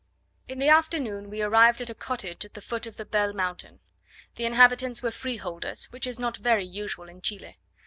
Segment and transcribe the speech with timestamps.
[0.47, 3.81] In the afternoon we arrived at a cottage at the foot of the Bell mountain.
[4.33, 7.59] The inhabitants were freeholders, which is not very usual in Chile.